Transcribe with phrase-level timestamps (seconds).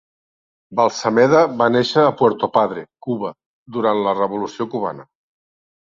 [0.79, 3.35] Balsameda va néixer a Puerto Padre, Cuba,
[3.79, 5.11] durant la Revolució Cubana.